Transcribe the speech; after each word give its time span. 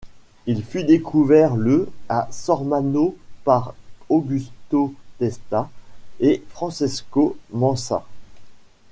Il 0.47 0.63
fut 0.63 0.83
découvert 0.83 1.55
le 1.55 1.87
à 2.09 2.27
Sormano 2.31 3.15
par 3.43 3.75
Augusto 4.09 4.95
Testa 5.19 5.69
et 6.19 6.41
Francesco 6.49 7.37
Manca. 7.51 8.03